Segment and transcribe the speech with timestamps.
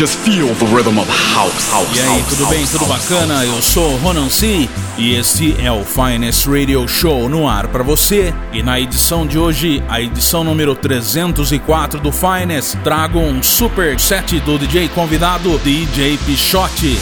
[0.00, 2.66] Just feel the rhythm of house, house, E aí, tudo bem?
[2.66, 3.44] Tudo bacana?
[3.44, 8.32] Eu sou Ronan C e este é o Finest Radio Show no ar para você.
[8.50, 14.40] E na edição de hoje, a edição número 304 do Finest, trago um super set
[14.40, 16.98] do DJ convidado DJ Pichote.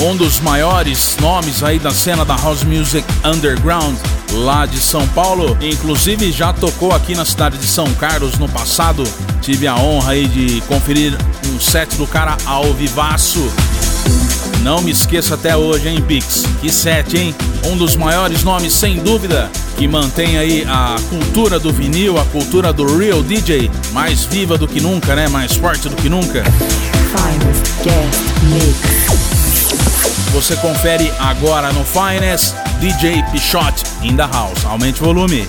[0.00, 3.96] Um dos maiores nomes aí da cena da house music underground
[4.32, 9.04] lá de São Paulo, inclusive já tocou aqui na cidade de São Carlos no passado.
[9.44, 11.14] Tive a honra aí de conferir
[11.52, 13.46] um set do cara ao vivaço.
[14.62, 16.44] Não me esqueça até hoje, hein, Pix?
[16.62, 17.34] Que set, hein?
[17.66, 22.72] Um dos maiores nomes, sem dúvida, que mantém aí a cultura do vinil, a cultura
[22.72, 25.28] do real DJ mais viva do que nunca, né?
[25.28, 26.42] Mais forte do que nunca.
[27.12, 28.94] Finest guest mix.
[30.32, 34.64] Você confere agora no Finest DJ Pichote in the house.
[34.64, 35.46] Aumente o volume.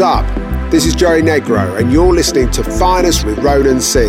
[0.00, 0.70] What's up?
[0.70, 4.08] This is Jerry Negro, and you're listening to Finest with Ronan C.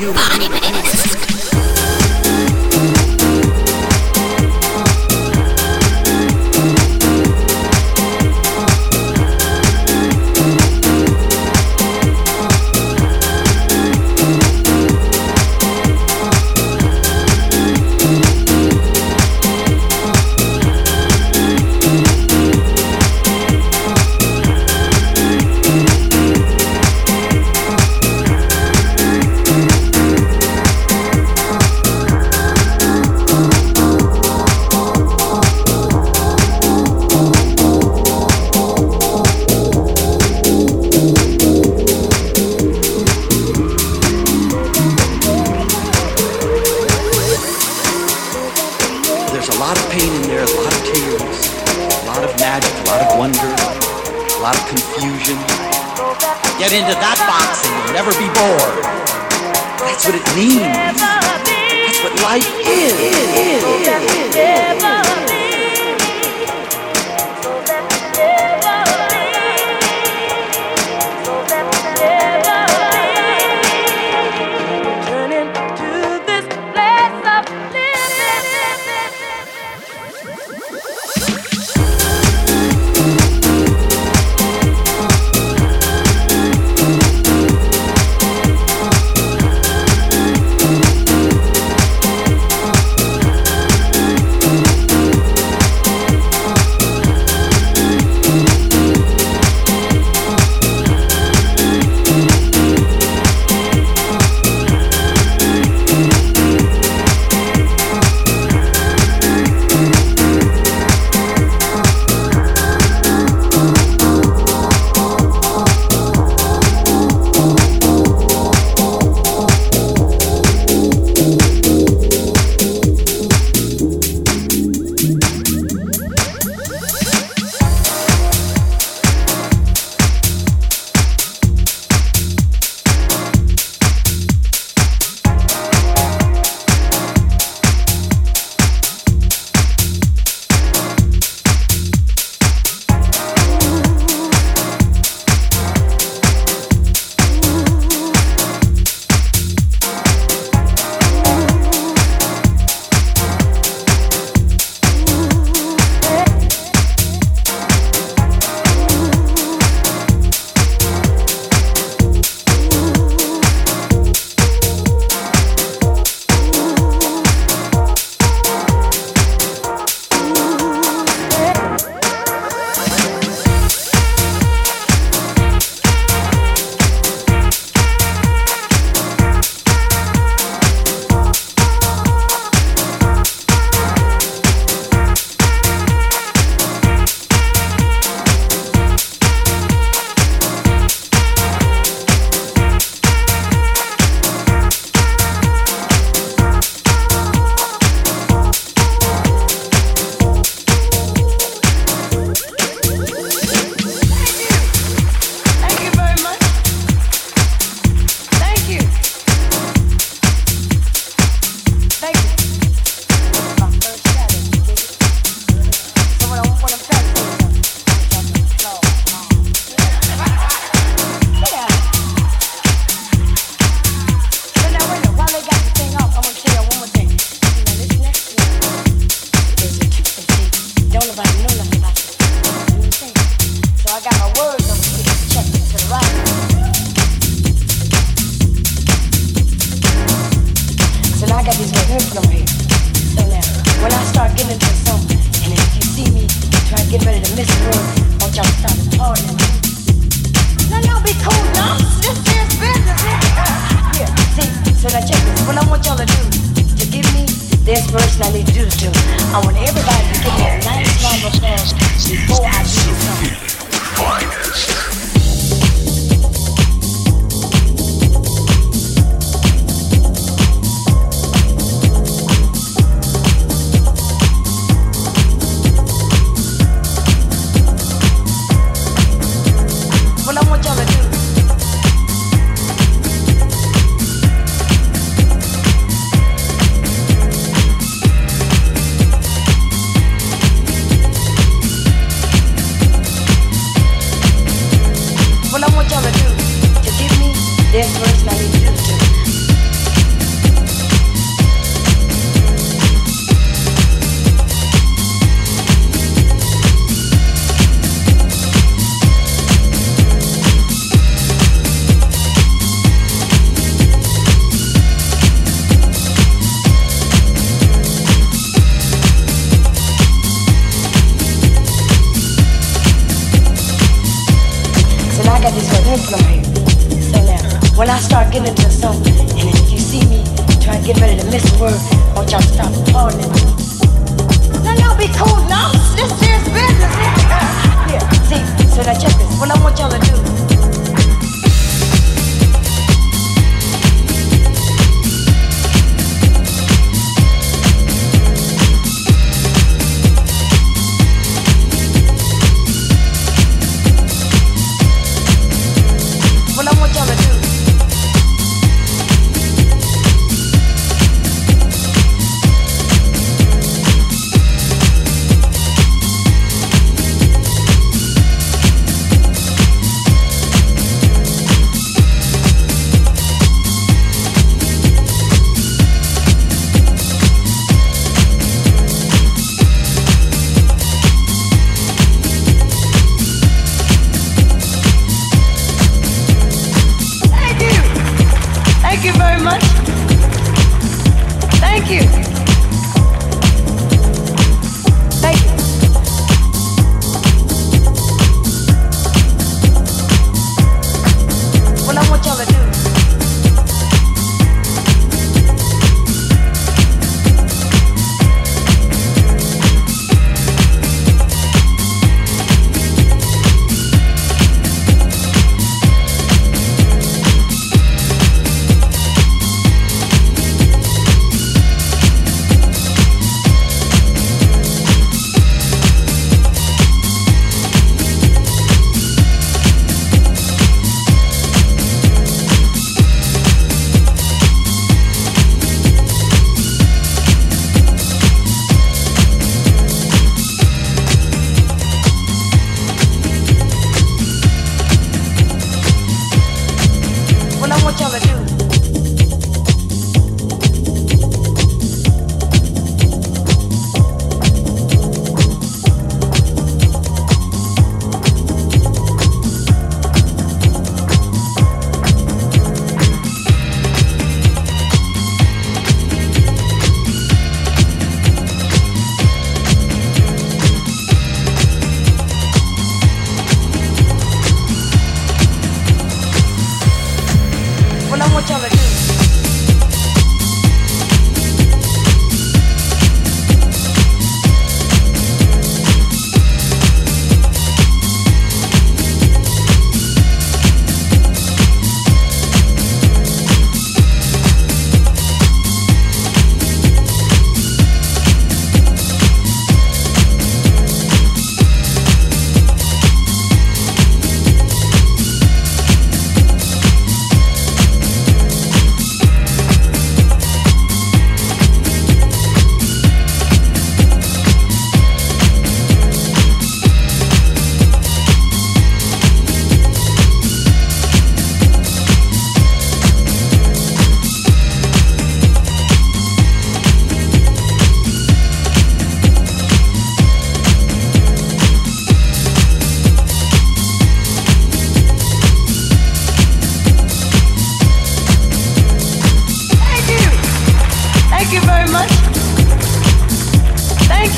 [0.00, 0.12] you.
[0.12, 0.77] Body, baby.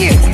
[0.00, 0.29] you.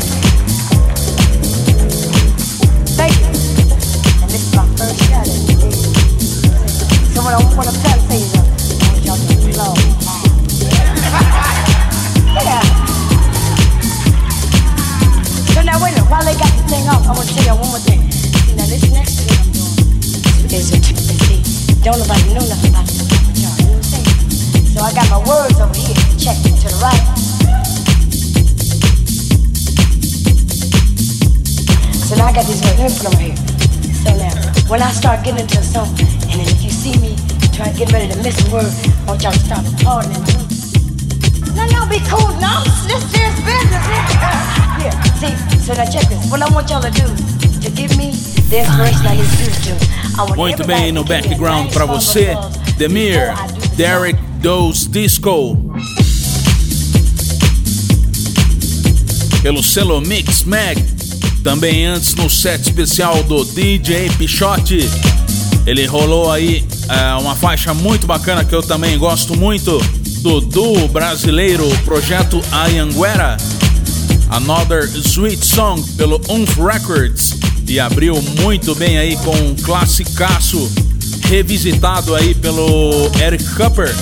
[50.37, 52.37] Muito bem, no background para você,
[52.76, 53.33] Demir,
[53.75, 55.57] Derek Dose Disco.
[59.40, 60.85] Pelo selo Mix Mag.
[61.43, 64.81] Também antes no set especial do DJ Pichote.
[65.64, 69.78] Ele rolou aí é, uma faixa muito bacana que eu também gosto muito.
[70.21, 73.38] Do duo brasileiro Projeto Ayanguera.
[74.28, 77.25] Another Sweet Song pelo Umf Records.
[77.69, 80.71] E abriu muito bem aí com um classicaço
[81.25, 83.93] revisitado aí pelo Eric Cooper,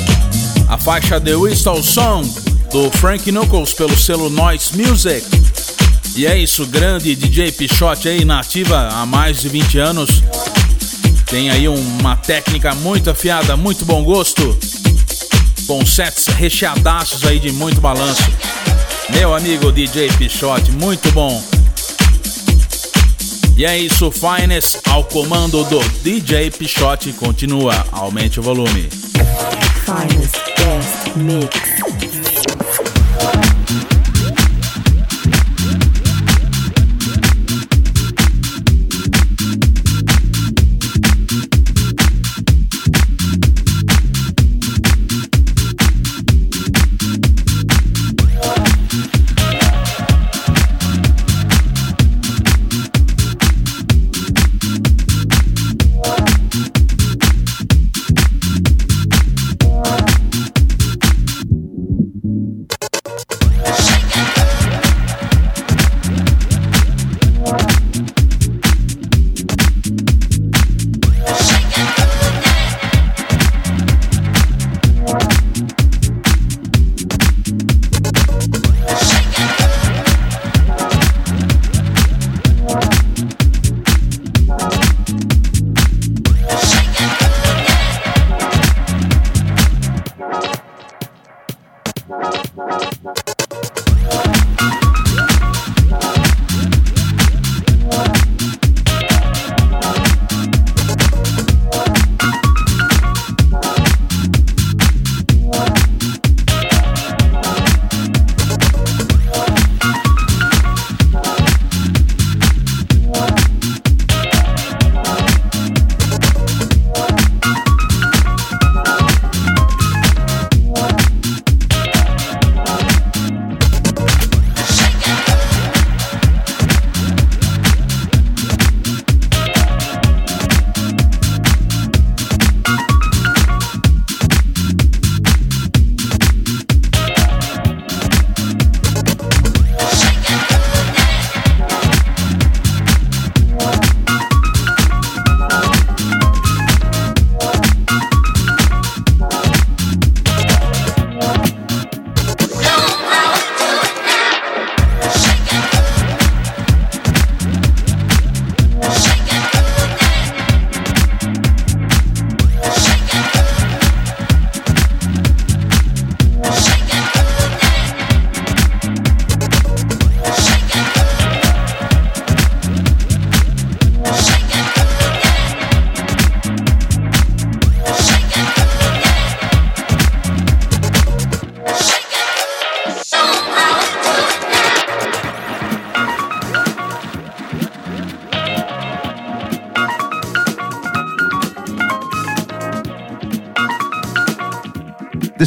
[0.68, 2.28] a faixa The Whistle Song
[2.70, 5.24] do Frank Knuckles pelo selo Noise Music.
[6.14, 10.22] E é isso, grande DJ Pichote aí na ativa há mais de 20 anos.
[11.26, 14.56] Tem aí uma técnica muito afiada, muito bom gosto,
[15.66, 18.30] com sets recheadaços aí de muito balanço.
[19.10, 21.53] Meu amigo DJ Pichote, muito bom.
[23.56, 27.86] E é isso, Finest ao comando do DJ Pichote continua.
[27.92, 28.88] Aumente o volume.
[29.84, 31.73] Finest Guest Mix.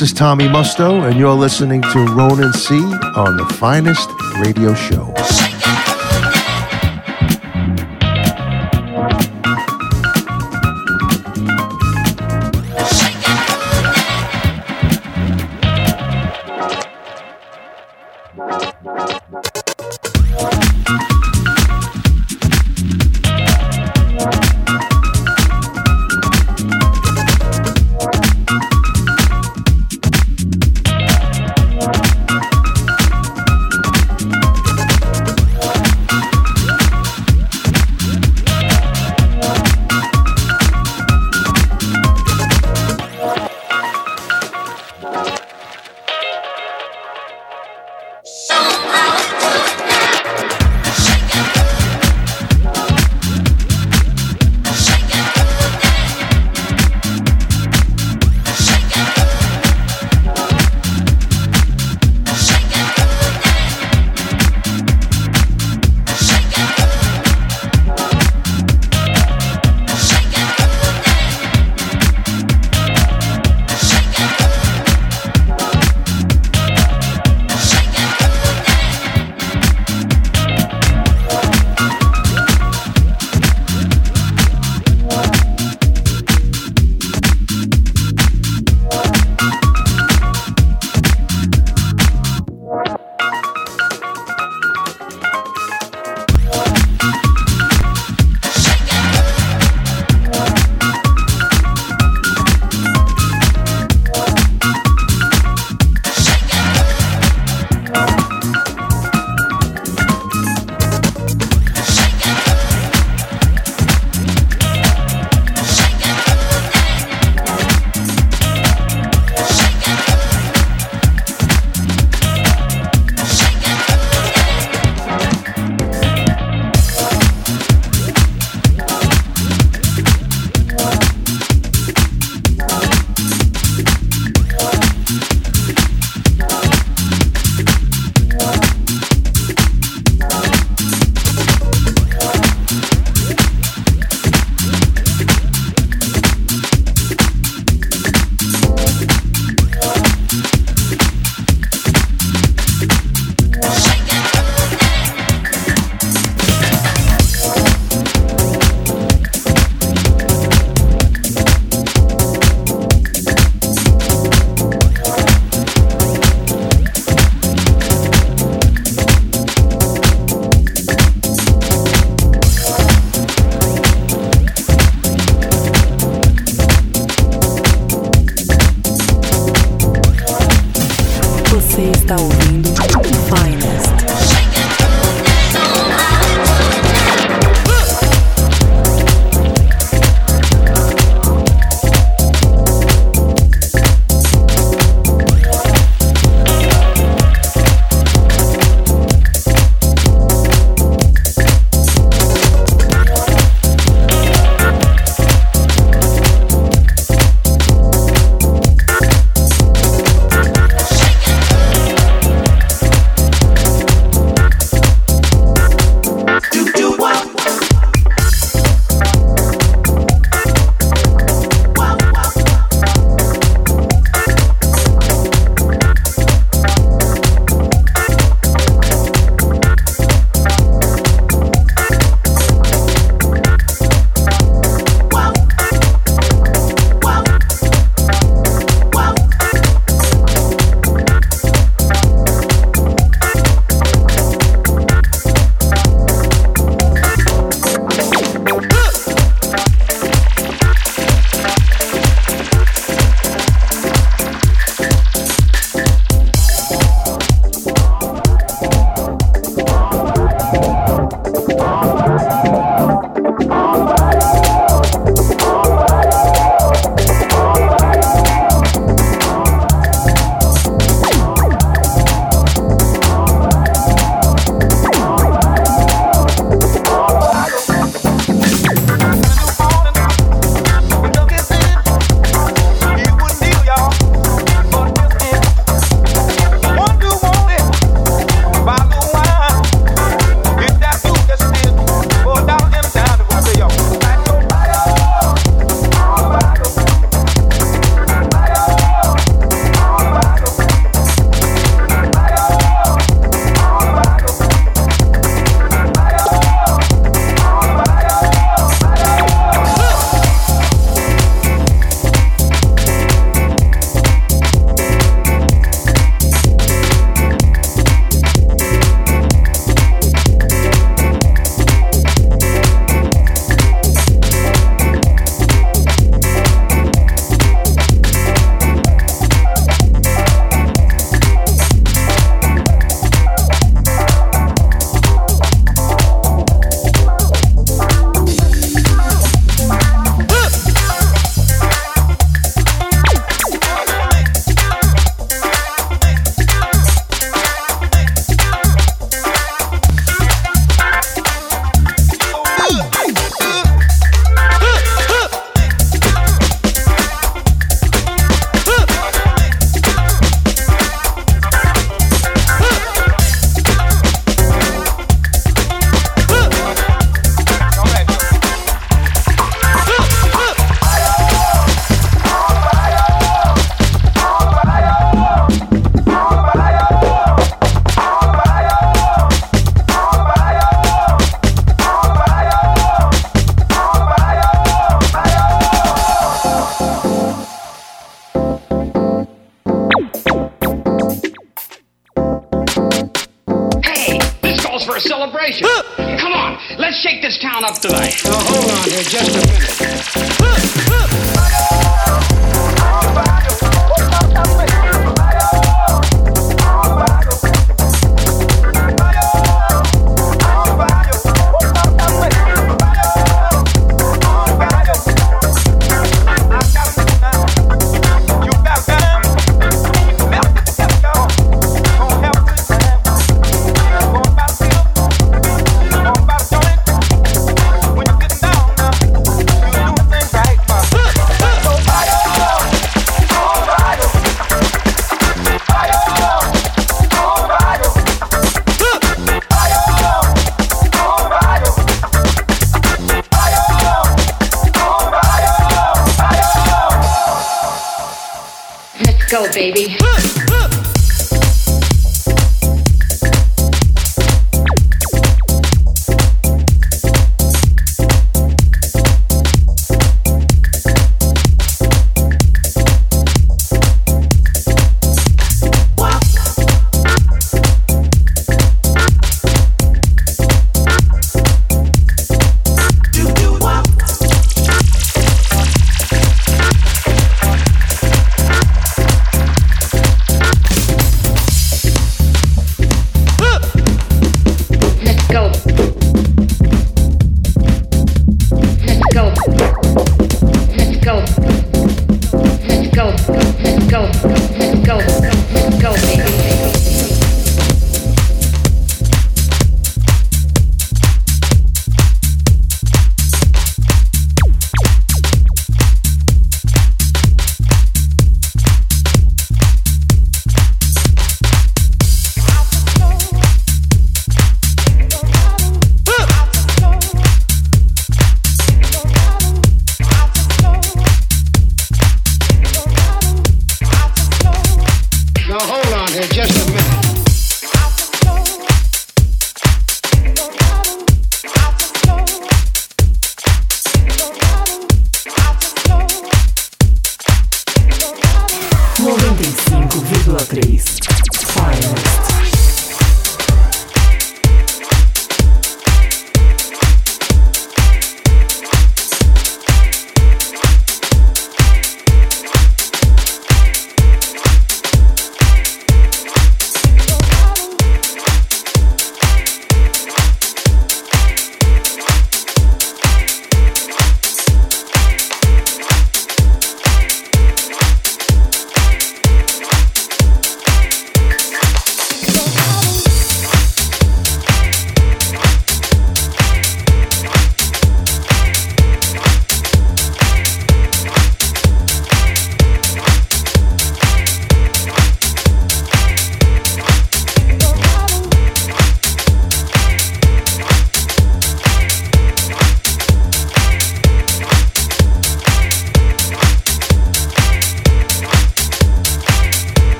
[0.00, 4.08] This is Tommy Musto, and you're listening to Ronan C on the Finest
[4.42, 5.12] Radio Show.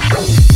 [0.09, 0.46] Show.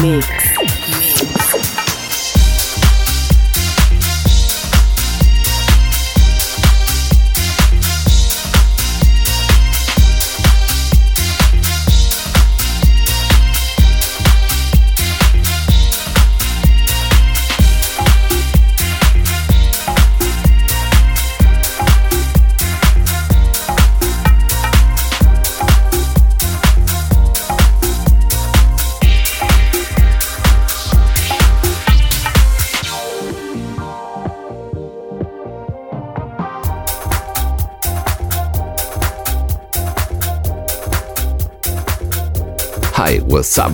[0.00, 0.51] Mix.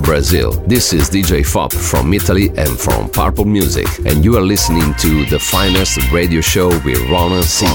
[0.09, 0.53] Brazil?
[0.67, 5.27] This is DJ Fop from Italy and from Purple Music, and you are listening to
[5.27, 7.67] the finest radio show with Ronan C.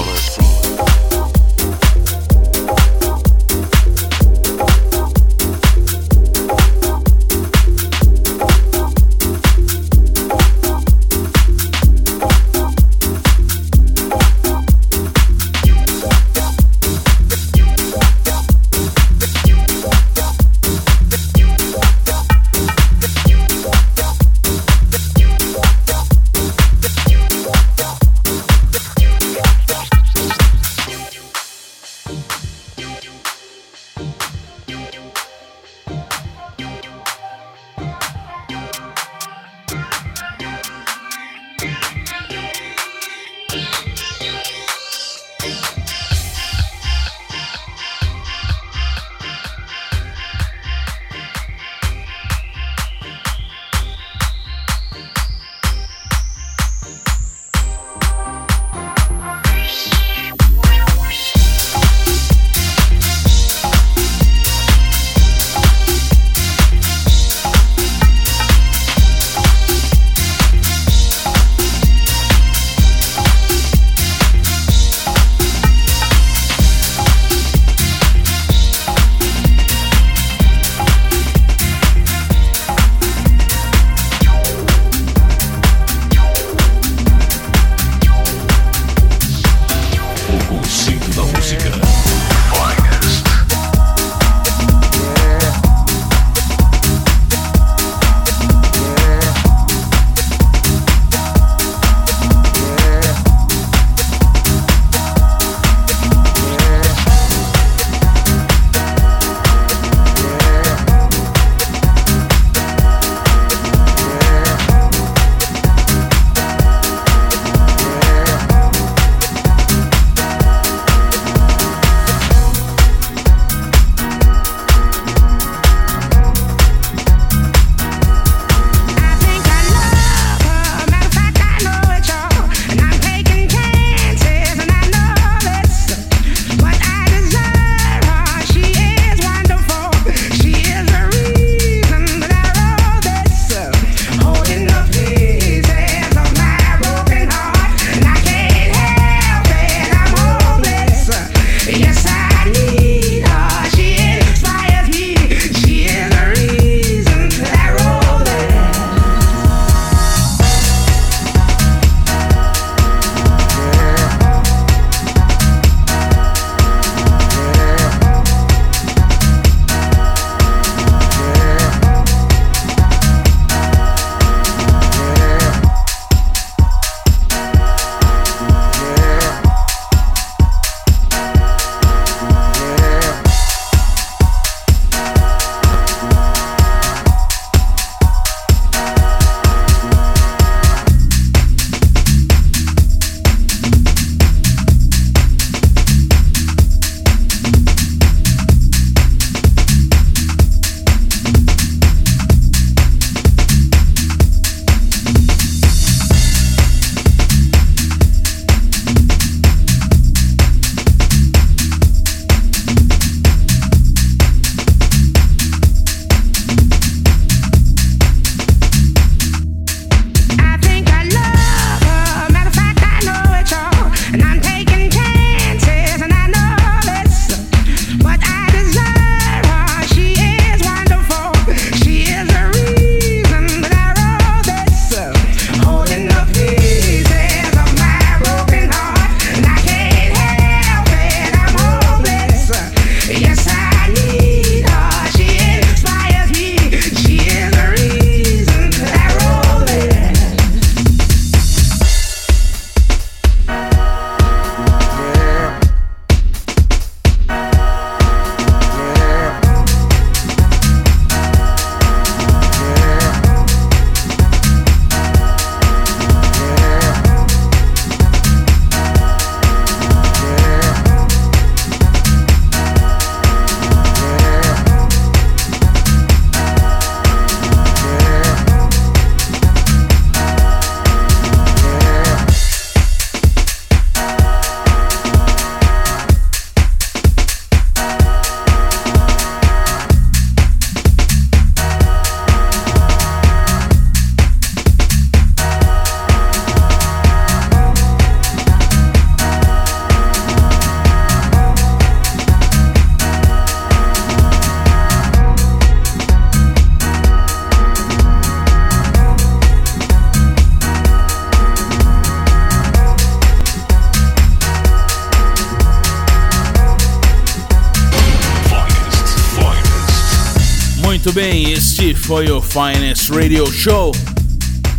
[321.04, 323.92] Muito bem, este foi o Finest Radio Show.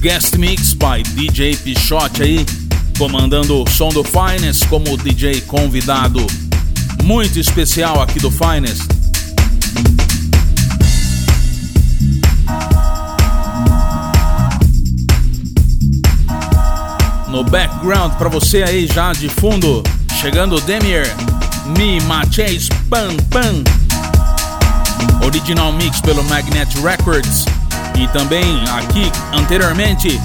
[0.01, 2.43] Guest Mix by DJ Pichote aí,
[2.97, 6.25] comandando o som do Finest como DJ convidado
[7.03, 8.81] muito especial aqui do Finest.
[17.29, 19.83] No background para você aí já de fundo,
[20.19, 21.05] chegando Demir,
[21.77, 23.84] Me Matheus Pan Pan.
[25.23, 27.45] Original mix pelo Magnet Records.
[27.97, 30.19] E também aqui anteriormente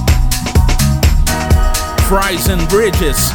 [2.09, 3.33] Fries and Bridges.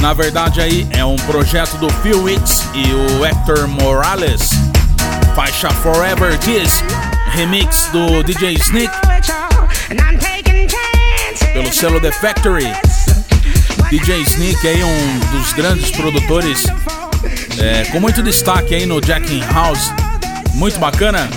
[0.00, 4.50] Na verdade aí é um projeto do Phil Wicks e o Hector Morales.
[5.34, 6.82] Faixa Forever Kiss,
[7.32, 8.92] remix do DJ Sneak
[11.52, 12.72] pelo selo The Factory.
[13.90, 16.64] DJ Sneak aí um dos grandes produtores
[17.58, 19.90] é, com muito destaque aí no Jacking House
[20.54, 21.28] muito bacana.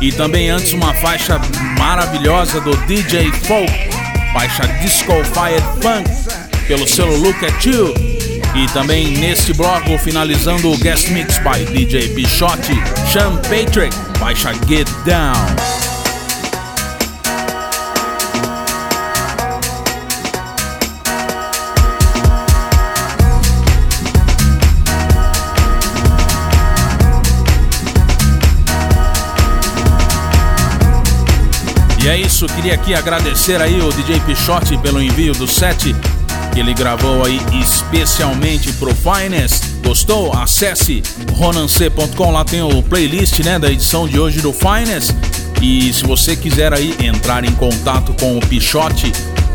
[0.00, 1.40] E também antes uma faixa
[1.78, 3.72] maravilhosa do DJ Folk,
[4.32, 6.08] faixa Disco Fired Funk,
[6.66, 7.94] pelo selo Look at You.
[8.54, 12.74] E também neste bloco, finalizando o guest mix by DJ Pichote,
[13.12, 15.67] Sean Patrick, faixa Get Down.
[32.38, 35.92] Isso, queria aqui agradecer aí o DJ Pichote pelo envio do set
[36.54, 39.64] que ele gravou aí especialmente pro Finest.
[39.84, 40.32] Gostou?
[40.32, 45.10] Acesse ronance.com, lá tem o playlist, né, da edição de hoje do Finest.
[45.60, 49.10] E se você quiser aí entrar em contato com o Pichote,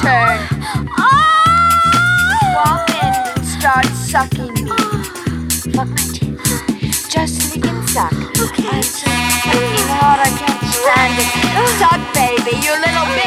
[0.00, 0.38] Turn.
[0.96, 2.56] Ah!
[2.56, 4.70] Walk in and start sucking me.
[4.70, 5.04] Ah.
[5.74, 7.08] Fuck my tits.
[7.08, 8.12] Just lick and suck.
[8.40, 8.68] Okay.
[8.68, 9.10] I'm so
[10.24, 11.28] I can't stand it.
[11.80, 13.19] Suck, baby, you little bitch.